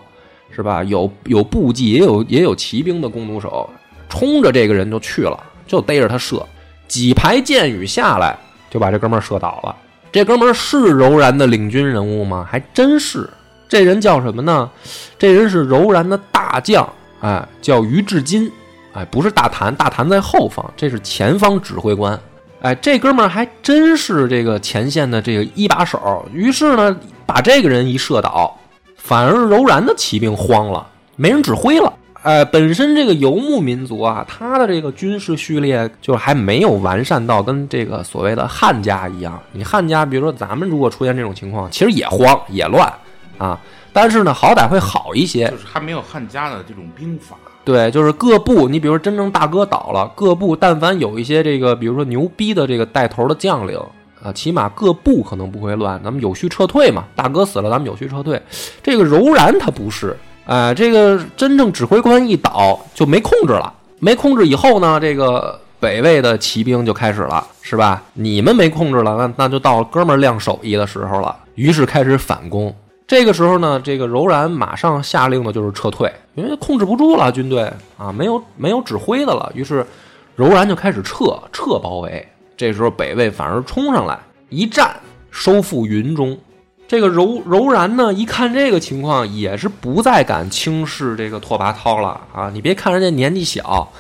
[0.55, 0.85] 是吧？
[0.85, 3.69] 有有步骑，也有也有骑兵的弓弩手，
[4.09, 6.45] 冲着这个人就去了，就逮着他射。
[6.87, 8.39] 几排箭雨下来，
[8.71, 9.75] 就把这哥们儿射倒了。
[10.13, 12.47] 这哥们儿是柔然的领军人物吗？
[12.47, 13.29] 还真是。
[13.67, 14.71] 这人叫什么呢？
[15.19, 16.87] 这人是柔然的大将，
[17.21, 18.53] 哎，叫于志金，
[18.93, 22.21] 哎，不是大谭，大谭在后方，这是前方指挥官。
[22.61, 26.29] 哎，这哥们儿还真是这个前线的这个一把手。
[26.35, 28.55] 于是呢，把这个人一射倒。
[29.03, 30.87] 反而柔然的骑兵慌了，
[31.17, 31.93] 没人指挥了。
[32.23, 39.37] 呃，本身这个游牧民族啊，他的这个军事序列就还没有完善到跟这个所谓的汉家一样。
[39.51, 42.91] 你汉家，比如说咱们如果出现这种情况，其实也慌也乱
[43.39, 43.59] 啊，
[43.93, 45.49] 但是呢，好歹会好一些。
[45.49, 47.37] 就是还没有汉家的这种兵法。
[47.65, 53.81] 对，就是各部，你比如说真正大哥倒了，各部但凡有一些这个，比如说牛逼的这个带头的将领
[54.23, 57.05] 啊，起码各部可能不会乱，咱们有序撤退嘛。
[57.17, 58.41] 大哥死了，咱们有序撤退。
[58.83, 60.17] 这个柔然他不是。
[60.45, 68.03] 哎，这个真正指挥官一倒就没控制了，没控制以后呢，这个北魏的骑兵就开始了，是吧？
[68.15, 71.37] 你们没控制了，那那就到哥们儿亮手艺的时候了。
[71.55, 72.75] 于是开始反攻。
[73.07, 79.51] 这个时候呢，这个柔然马上下令的就是撤退，因为控制不住了军队啊，没有没有指挥的了。
[79.55, 79.87] 于是
[80.35, 82.27] 柔然就开始撤撤包围。
[82.63, 84.17] 这时候北魏反而冲上来
[84.49, 84.95] 一战，
[85.33, 86.39] 收复云中。
[86.87, 92.49] 这个柔柔然呢，一看这个情况，也是不再敢轻视这个拓跋焘了啊！
[92.55, 93.91] 你别看人家年纪小，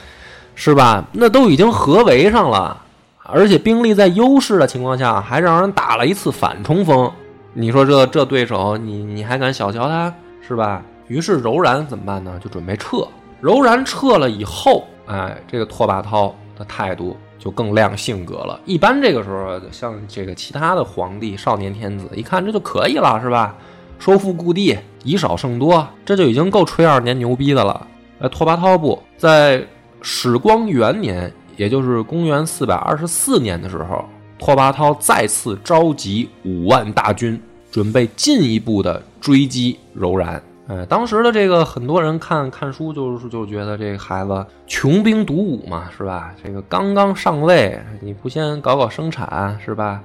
[0.54, 1.04] 是吧？
[1.10, 2.80] 那都已经合围上了，
[3.24, 7.10] 而且兵力在优势的情况下，还让人打了一次反冲锋。
[7.54, 10.14] 你说这这对手，你你还敢小瞧他，
[10.46, 10.80] 是吧？
[11.08, 12.38] 于是柔然怎么办呢？
[12.40, 13.08] 就准备撤。
[13.40, 17.16] 柔然撤了以后，哎，这个拓跋焘的态度。
[17.42, 18.60] 就更亮性格了。
[18.64, 23.56] 一般这个时候，像这个其他的皇帝、少年天子，一看这就可以了，是吧？
[23.98, 27.84] 收复故地，以少胜多，这就已经够吹二年牛逼的了。
[28.20, 29.64] 呃，拓跋焘不在
[30.00, 34.04] 始光元年，也就是公元四百二十四年的时候，
[34.38, 37.40] 拓跋焘再次召集五万大军，
[37.72, 40.40] 准备进一步的追击柔然。
[40.68, 46.32] 呃，当时的这个很多人看看书，就是就觉得这个孩子穷兵黩武嘛，是吧？
[46.42, 50.00] 这个刚刚上位，你不先搞搞生产，是吧？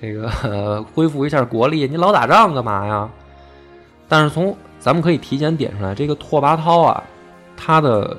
[0.00, 3.08] 这个 恢复一下国力，你老打仗干嘛呀？
[4.08, 7.02] 但是从咱们可以提前点出来，这个拓跋焘啊，
[7.54, 8.16] 他的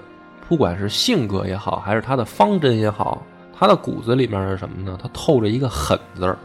[0.48, 3.24] 不管是性格也好，还是他的方针也好，
[3.58, 4.96] 他的骨子里面是什么呢？
[5.02, 6.38] 他透着一个狠字儿。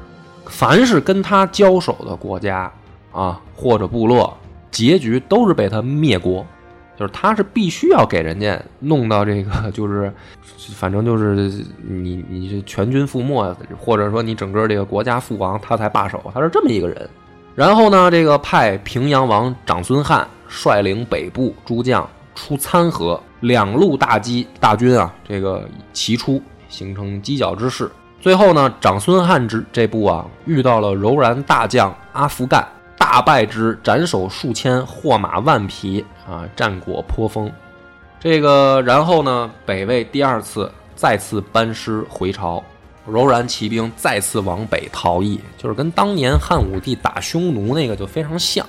[0.46, 2.72] 凡是跟他交手的国家
[3.12, 4.34] 啊，或者部落。
[4.70, 6.44] 结局都是被他灭国，
[6.96, 10.12] 就是他是必须要给人家弄到这个， 就是
[10.74, 11.50] 反正就是
[11.82, 16.22] 你你这全军覆没，或者说你整个这个国家覆亡，他才罢手。
[16.34, 17.08] 他是这么一个人。
[17.54, 27.90] 然后呢，这个派平阳王长孙翰率领北部诸将出参合，两路大击大军啊，这个齐出，形成犄角之势。
[28.20, 32.66] 最后呢，长孙翰之这部啊，遇到了柔然大将阿福干。
[33.16, 37.50] 大败之，斩首数千，获马万匹，啊，战果颇丰。
[38.20, 42.62] 这个，然后呢，北魏第二次再次班师回朝，
[43.06, 48.66] 柔然骑兵再次往北逃逸，就是跟当年汉武帝打匈奴那个就非常像。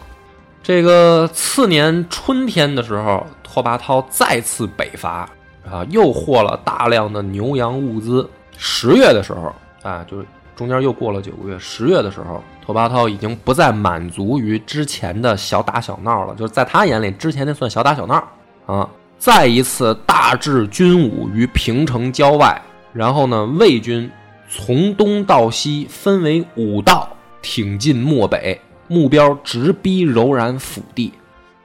[0.64, 5.30] 这个次年春天的时候，拓跋焘再次北伐，
[5.70, 8.26] 啊，又获了大量的牛羊物资。
[8.58, 10.26] 十月的时候，啊，就是。
[10.58, 18.28] 中间又过了九个月，十月的时候，拓跋焘已经不再满足于之前的小打小闹了，就是在他眼里，之前那算小打小闹
[18.66, 18.90] 啊。
[19.20, 22.62] 再一次大置军伍于平城郊外，
[22.94, 24.10] 然后呢，魏军
[24.50, 27.10] 从东到西分为五道
[27.42, 31.14] 挺进漠北，目标直逼柔然府地。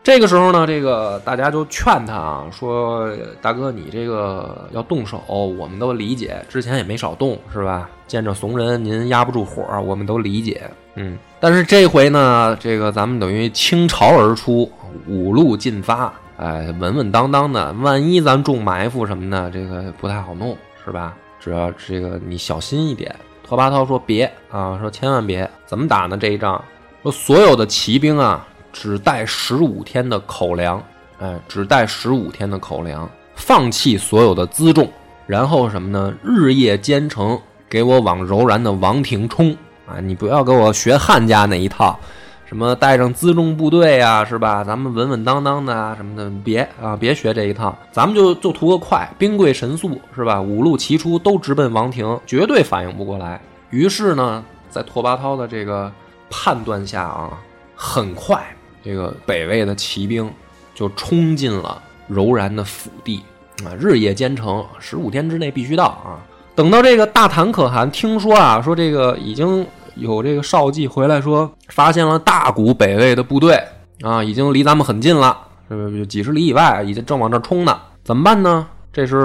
[0.02, 3.08] 这个时候呢，这个大家就劝他啊，说
[3.40, 7.88] 大哥，你这个要动手，我们都理解，之前也没少动，是吧？
[8.08, 10.68] 见着怂人，您压不住火，我们都理解。
[10.96, 14.68] 嗯，但是这回呢，这个咱们等于倾巢而出，
[15.06, 21.14] 五路进发，哎，稳稳当当的，万一咱中埋伏什么的，这个不太好弄，是吧？
[21.38, 23.14] 只要这个你小心一点。
[23.44, 26.16] 拓跋焘说别啊，说千万别，怎么打呢？
[26.16, 26.60] 这一仗，
[27.04, 28.48] 说所有的骑兵啊。
[28.72, 30.82] 只带十五天的口粮，
[31.20, 34.90] 哎，只带十五天的口粮，放弃所有的辎重，
[35.26, 36.12] 然后什么呢？
[36.22, 39.56] 日夜兼程，给我往柔然的王庭冲
[39.86, 40.00] 啊！
[40.00, 41.98] 你不要给我学汉家那一套，
[42.44, 44.64] 什么带上辎重部队啊，是吧？
[44.64, 50.40] 咱们稳稳当当的啊，什么的，别啊，别学这一套，咱们就就图个快，兵贵神速，是吧？
[50.40, 53.40] 五路齐出，都直奔王庭，绝对反应不过来。
[53.70, 55.90] 于是呢，在拓跋焘的这个
[56.28, 57.30] 判断下啊，
[57.74, 58.44] 很快。
[58.82, 60.30] 这个北魏的骑兵
[60.74, 63.22] 就冲进了柔然的府地
[63.64, 66.18] 啊，日夜兼程，十五天之内必须到啊。
[66.54, 73.62] 等到这个大唐可汗听说啊，说这个已经有这个少骑回来，说发现了大股北魏的部队
[74.02, 77.78] 啊，已经离咱们很近了，是几十里以外，已经正往这冲呢。
[78.02, 78.66] 怎么办呢？
[78.92, 79.16] 这时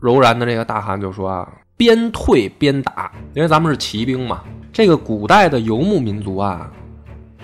[0.00, 4.40] 柔然的这个大汗就说啊，边退边打，因为咱们是骑兵嘛。
[4.72, 6.70] 这个古代的游牧民族啊。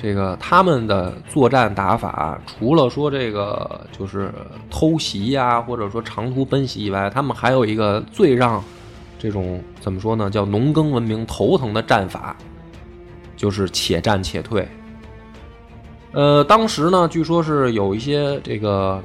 [0.00, 4.32] 这个他们的作战打法，除了说这个就是
[4.70, 8.62] 偷袭呀、或者说长途奔袭以外，他们还有一个最让
[9.18, 12.36] 这种怎么说呢，叫农耕文明头疼的战法，
[13.36, 14.66] 就是且战且退。
[16.12, 19.02] 呃，当时呢，据说是有一些这个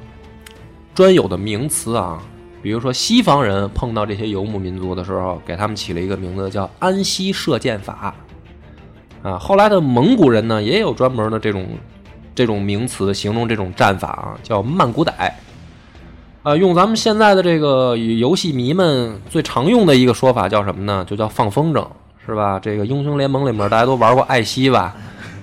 [0.94, 2.22] 专有的名词啊，
[2.62, 8.14] 比如说西方人碰到这些游牧民族的时候，给他们起了一个名字叫安息射箭法。
[9.24, 11.66] 啊，后来的蒙古人呢，也有专门的这种
[12.34, 15.32] 这种名词形容这种战法啊，叫曼古傣。
[16.42, 21.02] 啊，用咱们现在的这个游戏迷们最常用的一个说法叫什么呢？
[21.08, 21.82] 就叫放风筝，
[22.26, 22.60] 是吧？
[22.60, 24.94] 这个英雄联盟里面大家都玩过艾希吧？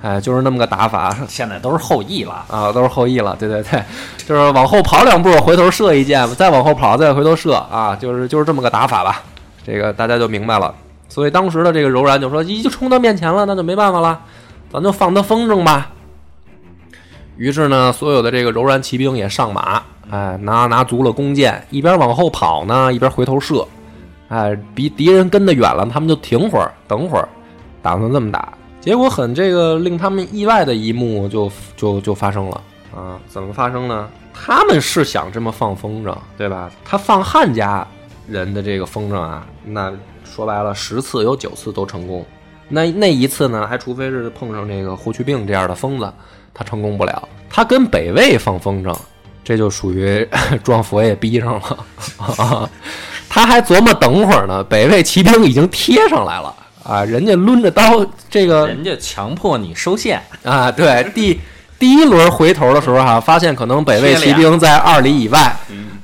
[0.04, 2.46] 哎，就是那么个打法现在都是后羿了。
[2.50, 3.36] 啊，都是后羿了。
[3.40, 3.84] 对对对，
[4.28, 9.24] 就是往后跑两步，回头射一箭，再往后跑，再回头射啊，就是就是这么个打法吧。
[9.66, 10.72] 这个大家就明白了。
[11.12, 14.18] 所以当时的这个柔然就说：“已经冲到面前了，那就没办法了，
[14.72, 15.92] 咱就放他风筝吧。”
[17.36, 23.68] 于是呢，所有的这个柔然骑兵也上马，哎，拿拿足了弓箭，一边往后跑呢，一边回头射，
[24.30, 27.28] 哎，比敌人跟得远了，他们就停会儿，等会儿，
[27.82, 28.54] 打算这么打。
[28.80, 32.62] 结果很这个令他们意外的一幕就就就发生了
[32.96, 33.20] 啊！
[33.28, 34.08] 怎么发生呢？
[34.34, 36.72] 他们是想这么放风筝，对吧？
[36.86, 37.86] 他放汉家
[38.30, 39.92] 人的这个风筝啊，那
[40.34, 42.26] 说白了，十次有九次都成功。
[42.70, 46.12] 那那一次呢，还除非是碰上这个霍去病这样的疯子，
[46.54, 47.28] 他成功不了。
[47.50, 48.96] 他跟北魏放风筝，
[49.44, 50.26] 这就属于
[50.64, 51.78] 装佛爷逼上了
[52.38, 52.70] 啊！
[53.28, 56.54] 他还琢磨等会儿呢，北魏骑兵已经贴上来了
[56.84, 61.40] 啊，人家抡着刀，这个人家强迫你收线，啊，对，第
[61.78, 65.54] 第一轮回头的时候哈、发现可能北魏骑兵在二里以外，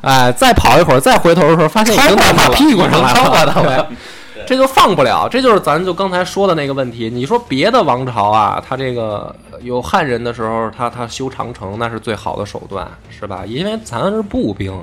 [0.01, 3.88] 哎，再跑一会儿，再回头的时候，发现已经在马屁股上来了，
[4.48, 7.10] 这就放不了，这就是咱就刚才说的那个问题。
[7.10, 13.43] 你说别的王朝啊，他这个有汉人的时候，他他修长城那是最好的手段，是吧？
[13.45, 14.74] 因为咱是步兵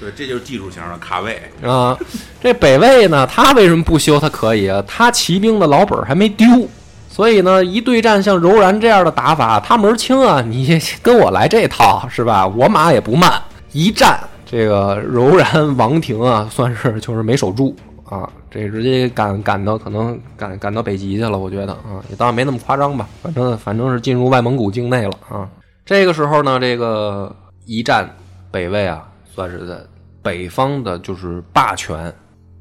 [0.00, 1.38] 对，这就是技术型的卡位。
[1.62, 1.94] 啊。
[2.40, 4.18] 这北魏呢，他为什么不修？
[4.18, 6.46] 他可以啊，他骑兵的老本儿还没丢。
[7.10, 10.40] 所以呢，一对战像柔然这样的打法，他门儿清啊！
[10.40, 12.46] 你跟我来这套是吧？
[12.46, 13.30] 我马也不慢，
[13.72, 17.76] 一战这个柔然王庭啊，算是就是没守住
[18.10, 25.48] 啊，这直接赶赶到可能赶赶到北极去了，我觉得啊，也当然没那么夸张吧，反正反正是进入外蒙古境内了啊。
[25.86, 27.34] 这个时候呢，这个
[27.64, 28.12] 一战
[28.50, 29.78] 北魏啊，算是在
[30.22, 32.12] 北方的就是霸权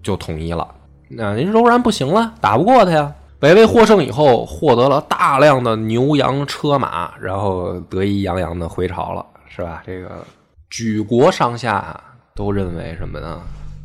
[0.03, 0.67] 就统一了。
[1.09, 3.11] 那您柔然不行了，打不过他呀。
[3.39, 9.81] 北魏获胜以后，获得了大量的牛羊车马，然后得意洋洋的回朝了，是吧？
[9.85, 10.23] 这个
[10.69, 11.99] 举国上下
[12.35, 13.41] 都认为什么呢？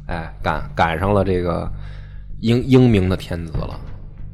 [0.07, 1.71] 哎，赶赶上了这个
[2.41, 3.81] 英英明的天子了，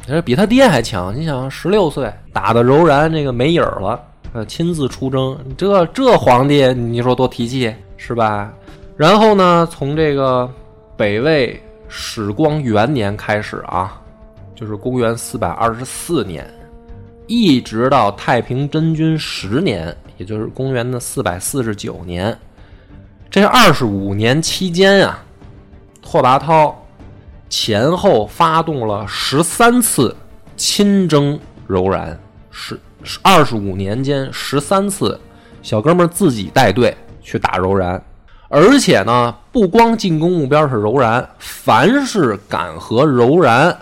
[0.06, 1.14] 这比他爹还强。
[1.14, 4.00] 你想，十六岁打的柔然这个没影儿了，
[4.32, 8.52] 呃，亲自出征，这这皇帝，你说多提气是吧？
[8.96, 10.50] 然后呢，从这个
[10.96, 14.00] 北魏始光元年开始啊，
[14.54, 16.44] 就是公元四百二十四年，
[17.26, 22.36] 一直到太平真君十年，也就是公元的四百四十九年，
[23.30, 25.24] 这二十五年期间啊，
[26.02, 26.72] 拓跋焘
[27.48, 30.14] 前后发动了十三次
[30.56, 32.18] 亲征柔然，
[32.50, 32.78] 十
[33.22, 35.18] 二十五年间十三次，
[35.62, 38.02] 小哥们自己带队去打柔然。
[38.48, 43.76] 而且呢，不光进攻目标是柔然，凡是敢和柔然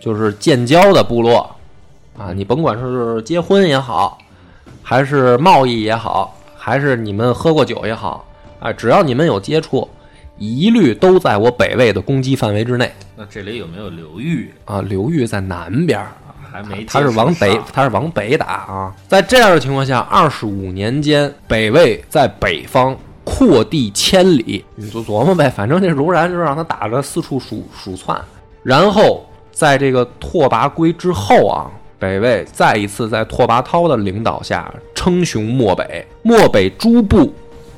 [0.00, 1.54] 就是建交的部落
[2.16, 4.18] 啊，你甭管是结婚也好，
[4.82, 8.24] 还是贸易也好，还是你们喝过酒也好，
[8.60, 9.86] 啊，只要你们有接触，
[10.38, 14.52] 一律都在我北魏的攻击范围之内那这里有没有刘裕？
[14.64, 14.80] 啊。
[14.82, 16.12] 刘裕在南边儿，
[16.50, 18.94] 还没他是往北他是往北打啊。
[19.08, 28.18] 在这样的情况下，二十五年间，北魏在北方扩地千里，你就琢磨呗，反正这柔然就让他打着四处鼠鼠窜，
[28.62, 37.34] 然后在这个拓跋圭之后啊，北魏再一次在拓跋焘的领导下称雄漠北，漠北诸部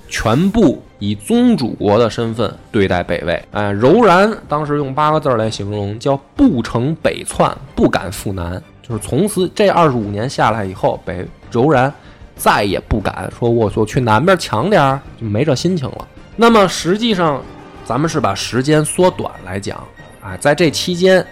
[0.08, 3.42] 全部以宗主国的身份对待北魏。
[3.50, 8.62] 哎，柔然当时用八个字儿来形容，叫不成北窜，不敢赴南。
[8.80, 11.92] 就是从此这二十五年下来以后，北柔然
[12.36, 16.08] 再也不敢说我我去南边强点儿，就没这心情了。
[16.36, 17.42] 那么实际上，
[17.84, 19.78] 咱们是把时间缩短来讲，
[20.22, 21.24] 啊，在这期间，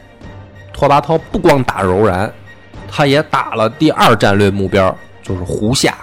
[0.73, 2.33] 拓跋焘不光打柔然，
[2.89, 5.95] 他也打了第二战略目标，就是胡夏。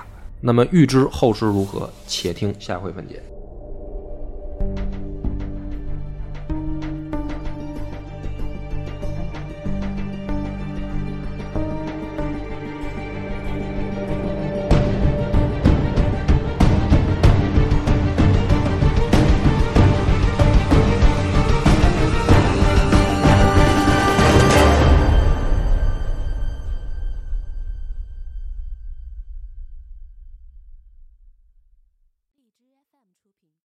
[0.41, 3.21] 那么预知后事如何，且听下回分解。
[4.73, 4.94] thank you